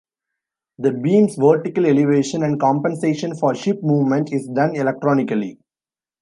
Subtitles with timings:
[0.79, 5.59] The beams' vertical elevation, and compensation for ship movement, is done electronically.